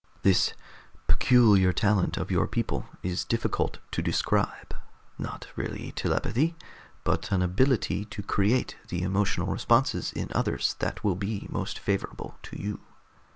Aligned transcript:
This 0.23 0.55
peculiar 1.05 1.71
talent 1.71 2.17
of 2.17 2.31
your 2.31 2.47
people 2.47 2.87
is 3.03 3.23
difficult 3.23 3.77
to 3.91 4.01
describe: 4.01 4.73
not 5.19 5.45
really 5.55 5.91
telepathy, 5.95 6.55
but 7.03 7.31
an 7.31 7.43
ability 7.43 8.05
to 8.05 8.23
create 8.23 8.77
the 8.87 9.03
emotional 9.03 9.45
responses 9.49 10.11
in 10.11 10.29
others 10.33 10.75
that 10.79 11.03
will 11.03 11.13
be 11.15 11.45
most 11.51 11.77
favorable 11.77 12.39
to 12.41 12.59
you. 12.59 12.79